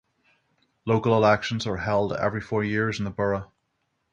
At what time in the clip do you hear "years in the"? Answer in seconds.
2.63-3.11